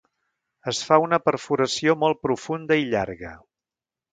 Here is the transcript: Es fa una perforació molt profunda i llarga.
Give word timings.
Es 0.71 0.79
fa 0.87 0.97
una 1.03 1.19
perforació 1.25 1.97
molt 2.05 2.21
profunda 2.27 2.79
i 2.85 2.89
llarga. 2.95 3.35